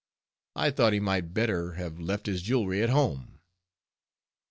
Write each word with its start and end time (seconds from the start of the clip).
I 0.55 0.71
thought 0.71 0.93
he 0.93 0.99
might 0.99 1.31
better 1.31 1.73
have 1.73 1.99
left 1.99 2.25
his 2.25 2.41
jewelry 2.41 2.81
at 2.81 2.89
home. 2.89 3.39